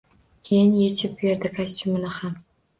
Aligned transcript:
Keyin 0.49 0.71
yechib 0.77 1.15
berdi 1.21 1.55
kostyumini 1.61 2.13
ham. 2.19 2.37